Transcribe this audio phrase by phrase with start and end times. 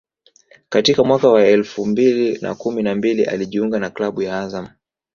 [0.69, 4.69] Katika mwaka wa elfu mbili na kumi na mbili alijiunga na klabu ya Azam